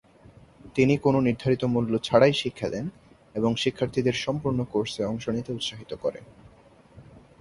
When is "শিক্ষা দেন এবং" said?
2.33-3.51